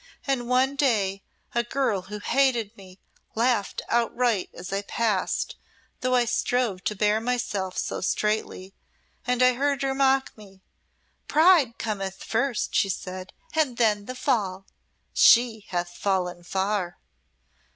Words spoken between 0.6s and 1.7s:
day a